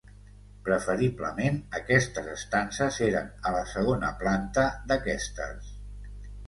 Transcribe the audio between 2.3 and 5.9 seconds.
estances eren a la segona planta d'aquestes.